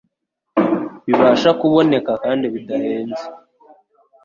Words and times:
bibasha 1.05 1.49
kuboneka 1.59 2.11
kandi 2.23 2.45
bidahenze, 2.53 3.23